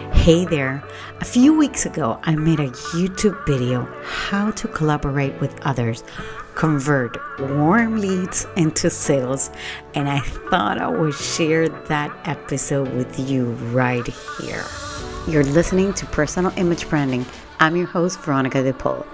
[0.00, 0.82] Hey there.
[1.20, 6.02] A few weeks ago, I made a YouTube video how to collaborate with others,
[6.54, 9.50] convert warm leads into sales,
[9.94, 14.06] and I thought I would share that episode with you right
[14.38, 14.64] here.
[15.28, 17.26] You're listening to Personal Image Branding.
[17.58, 19.06] I'm your host, Veronica DePaul.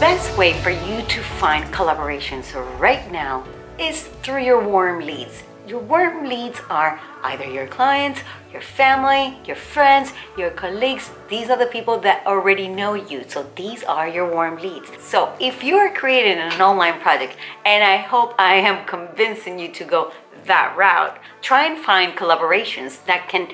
[0.00, 3.44] Best way for you to find collaborations right now
[3.78, 5.42] is through your warm leads.
[5.66, 11.10] Your warm leads are either your clients, your family, your friends, your colleagues.
[11.28, 13.24] These are the people that already know you.
[13.28, 14.90] So these are your warm leads.
[14.98, 19.68] So if you are creating an online project, and I hope I am convincing you
[19.72, 20.12] to go
[20.46, 23.48] that route, try and find collaborations that can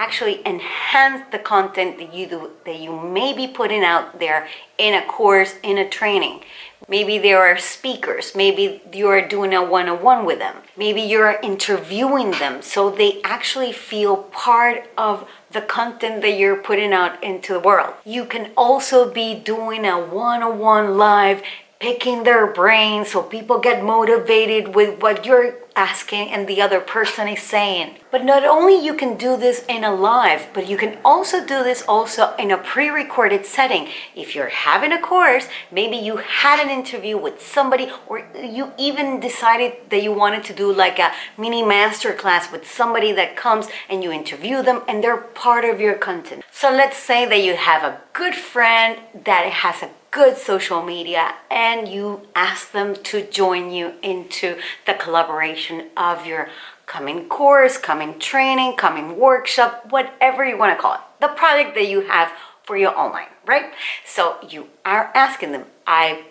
[0.00, 4.94] actually enhance the content that you do that you may be putting out there in
[4.94, 6.40] a course in a training.
[6.88, 8.34] Maybe there are speakers.
[8.34, 10.56] Maybe you're doing a one-on-one with them.
[10.74, 16.94] Maybe you're interviewing them so they actually feel part of the content that you're putting
[16.94, 17.92] out into the world.
[18.06, 21.42] You can also be doing a one-on-one live
[21.78, 27.26] picking their brains so people get motivated with what you're asking and the other person
[27.28, 27.88] is saying.
[28.14, 31.58] But not only you can do this in a live, but you can also do
[31.68, 33.88] this also in a pre-recorded setting.
[34.14, 35.46] If you're having a course,
[35.78, 38.16] maybe you had an interview with somebody or
[38.58, 43.12] you even decided that you wanted to do like a mini master class with somebody
[43.12, 46.42] that comes and you interview them and they're part of your content.
[46.50, 51.34] So let's say that you have a good friend that has a good social media
[51.50, 56.48] and you ask them to join you into the collaboration of your
[56.86, 61.00] coming course, coming training, coming workshop, whatever you want to call it.
[61.20, 62.32] The product that you have
[62.64, 63.72] for your online, right?
[64.04, 66.24] So you are asking them, I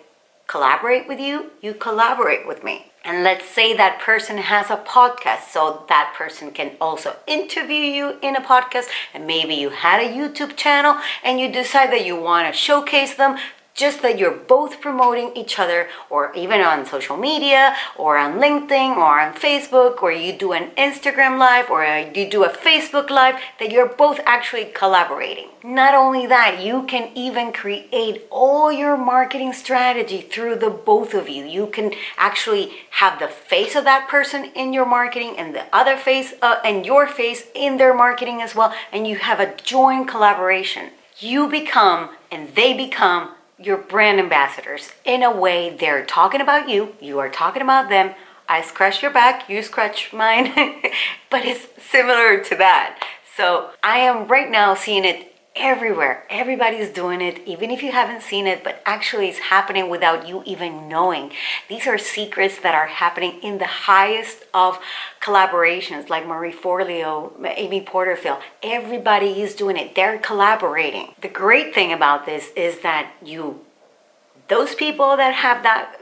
[0.46, 2.86] collaborate with you, you collaborate with me.
[3.02, 8.18] And let's say that person has a podcast, so that person can also interview you
[8.20, 8.88] in a podcast.
[9.14, 13.14] And maybe you had a YouTube channel and you decide that you want to showcase
[13.14, 13.38] them
[13.80, 18.94] just that you're both promoting each other or even on social media or on LinkedIn
[18.96, 21.82] or on Facebook or you do an Instagram live or
[22.14, 25.48] you do a Facebook live that you're both actually collaborating.
[25.64, 31.28] Not only that, you can even create all your marketing strategy through the both of
[31.28, 31.44] you.
[31.44, 35.96] You can actually have the face of that person in your marketing and the other
[35.96, 40.06] face uh, and your face in their marketing as well and you have a joint
[40.06, 40.90] collaboration.
[41.18, 44.90] You become and they become your brand ambassadors.
[45.04, 48.14] In a way, they're talking about you, you are talking about them.
[48.48, 50.52] I scratch your back, you scratch mine,
[51.30, 52.98] but it's similar to that.
[53.36, 55.29] So I am right now seeing it
[55.60, 56.24] everywhere.
[56.30, 60.42] Everybody's doing it, even if you haven't seen it, but actually it's happening without you
[60.46, 61.32] even knowing.
[61.68, 64.78] These are secrets that are happening in the highest of
[65.20, 68.38] collaborations, like Marie Forleo, Amy Porterfield.
[68.62, 69.94] Everybody is doing it.
[69.94, 71.14] They're collaborating.
[71.20, 73.60] The great thing about this is that you,
[74.48, 75.99] those people that have that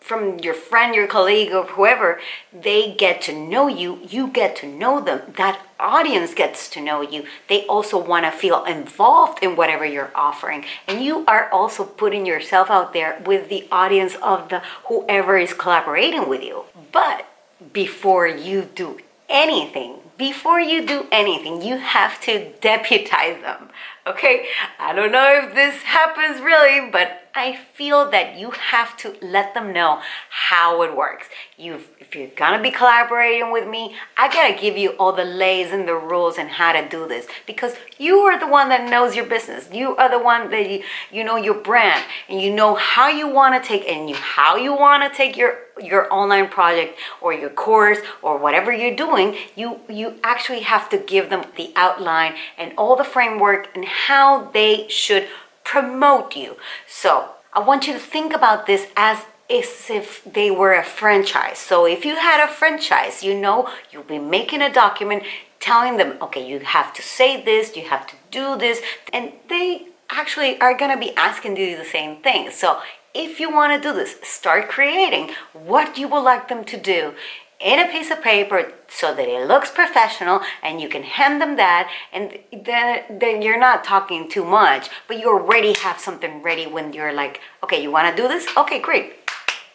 [0.00, 2.20] from your friend, your colleague, or whoever,
[2.52, 5.34] they get to know you, you get to know them.
[5.36, 7.24] That audience gets to know you.
[7.48, 10.64] They also want to feel involved in whatever you're offering.
[10.86, 15.52] And you are also putting yourself out there with the audience of the whoever is
[15.52, 16.64] collaborating with you.
[16.92, 17.26] But
[17.72, 18.98] before you do
[19.28, 23.68] anything, before you do anything, you have to deputize them.
[24.06, 24.46] Okay?
[24.78, 29.54] I don't know if this happens really, but I feel that you have to let
[29.54, 31.28] them know how it works.
[31.56, 35.70] You, if you're gonna be collaborating with me, I gotta give you all the lays
[35.70, 39.14] and the rules and how to do this because you are the one that knows
[39.14, 39.68] your business.
[39.72, 40.82] You are the one that you,
[41.12, 44.56] you know your brand and you know how you want to take and you how
[44.56, 49.36] you want to take your your online project or your course or whatever you're doing.
[49.54, 54.50] You you actually have to give them the outline and all the framework and how
[54.50, 55.28] they should
[55.70, 56.56] promote you.
[56.86, 59.18] So I want you to think about this as
[59.50, 61.58] as if they were a franchise.
[61.58, 65.22] So if you had a franchise, you know you'll be making a document
[65.58, 68.82] telling them, okay, you have to say this, you have to do this,
[69.12, 72.50] and they actually are going to be asking you the same thing.
[72.50, 72.80] So
[73.14, 77.14] if you want to do this, start creating what you would like them to do
[77.60, 81.56] in a piece of paper so that it looks professional and you can hand them
[81.56, 81.90] that.
[82.12, 86.92] And then then you're not talking too much but you already have something ready when
[86.92, 88.46] you're like okay you want to do this?
[88.56, 89.14] Okay great.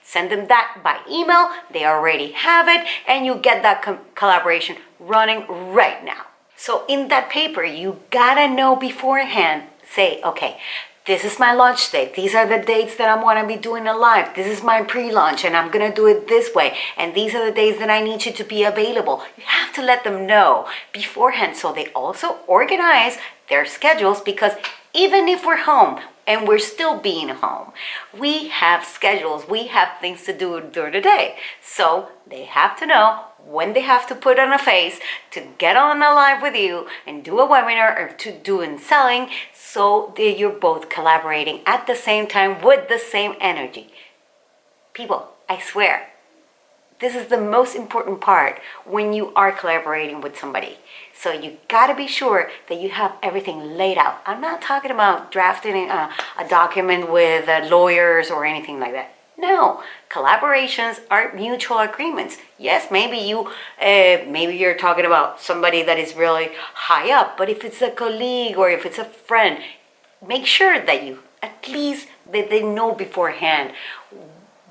[0.02, 1.50] Send them that by email.
[1.72, 6.28] They already have it and you get that co- collaboration running right now.
[6.56, 10.60] So in that paper you gotta know beforehand say okay
[11.06, 12.16] this is my launch date.
[12.16, 14.34] These are the dates that I'm going to be doing a live.
[14.36, 16.78] This is my pre launch, and I'm going to do it this way.
[16.96, 19.22] And these are the days that I need you to be available.
[19.38, 23.18] You have to let them know beforehand so they also organize
[23.50, 24.54] their schedules because
[24.94, 27.74] even if we're home, and we're still being home.
[28.18, 31.36] We have schedules, we have things to do during the day.
[31.62, 35.00] So they have to know when they have to put on a face
[35.32, 38.78] to get on a live with you and do a webinar or to do in
[38.78, 39.30] selling
[39.74, 43.88] so you're both collaborating at the same time with the same energy.
[44.94, 46.10] People, I swear,
[47.00, 50.78] this is the most important part when you are collaborating with somebody.
[51.12, 54.22] So you got to be sure that you have everything laid out.
[54.28, 59.16] I'm not talking about drafting a, a document with uh, lawyers or anything like that.
[59.38, 62.38] No, collaborations are mutual agreements.
[62.60, 63.48] Yes, maybe you,
[63.82, 67.92] uh, maybe you're talking about somebody that is really high up, but if it's a
[67.92, 69.58] colleague or if it's a friend,
[70.26, 73.74] make sure that you at least that they know beforehand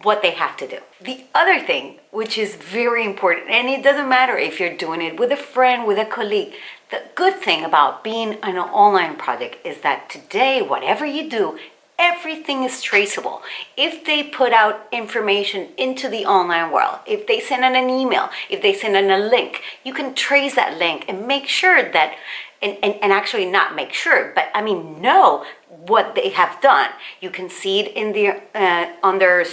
[0.02, 0.78] what they have to do.
[1.00, 5.18] The other thing, which is very important, and it doesn't matter if you're doing it
[5.18, 6.54] with a friend, with a colleague,
[6.90, 11.58] the good thing about being an online project is that today, whatever you do,
[12.02, 13.42] everything is traceable.
[13.76, 18.28] If they put out information into the online world, if they send in an email,
[18.50, 22.16] if they send in a link, you can trace that link and make sure that,
[22.60, 26.90] and, and, and actually not make sure, but I mean, know what they have done.
[27.20, 29.44] You can see it in their, uh, on their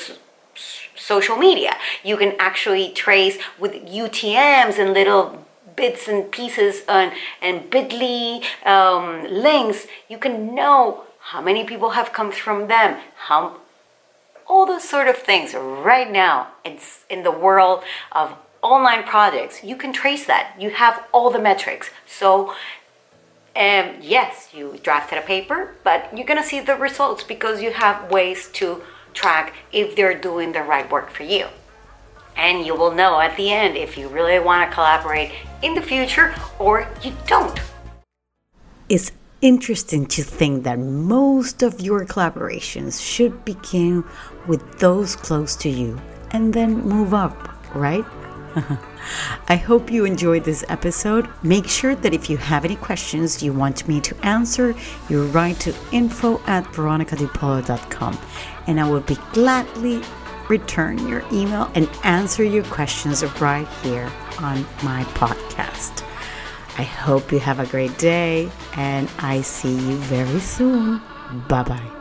[0.96, 1.76] social media.
[2.04, 5.46] You can actually trace with UTMs and little
[5.76, 12.12] bits and pieces and, and bit.ly um, links, you can know how many people have
[12.12, 13.58] come from them, how
[14.48, 18.34] all those sort of things right now it's in the world of
[18.64, 19.64] online projects.
[19.64, 20.56] You can trace that.
[20.60, 21.92] You have all the metrics.
[22.08, 22.50] So
[23.56, 28.12] um, yes you drafted a paper but you're to see the results because you have
[28.12, 28.82] ways to
[29.14, 31.46] track if they're doing the right work for you.
[32.36, 35.32] And you will know at the end if you really want to collaborate
[35.62, 37.60] in the future or you don't.
[38.88, 39.12] It's
[39.42, 44.04] interesting to think that most of your collaborations should begin
[44.48, 46.00] with those close to you
[46.32, 48.06] and then move up, right?
[49.48, 51.30] I hope you enjoyed this episode.
[51.44, 54.76] Make sure that if you have any questions you want me to answer,
[55.08, 58.18] you write to info at veronicadipolo.com
[58.68, 60.02] and I will be gladly
[60.50, 66.09] return your email and answer your questions right here on my podcast.
[66.80, 71.02] I hope you have a great day and I see you very soon.
[71.50, 71.99] Bye bye.